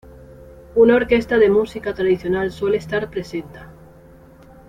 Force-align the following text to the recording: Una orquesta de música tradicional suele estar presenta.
Una 0.73 0.95
orquesta 0.95 1.37
de 1.37 1.51
música 1.51 1.93
tradicional 1.93 2.51
suele 2.51 2.77
estar 2.77 3.11
presenta. 3.11 3.69